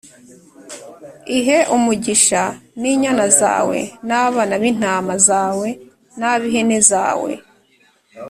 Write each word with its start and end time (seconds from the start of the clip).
ihe 1.37 1.57
umugisha 1.75 2.41
n’inyana 2.81 3.25
zawe 3.39 3.79
n’abana 4.07 4.53
b’intama 4.61 5.13
zawe 5.27 5.67
n’ab’ihene 6.19 6.77
zawe. 6.89 7.31